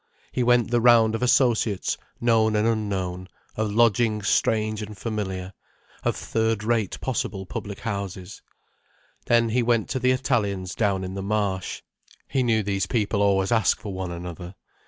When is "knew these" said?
12.41-12.87